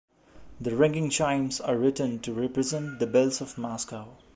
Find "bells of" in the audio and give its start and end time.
3.05-3.55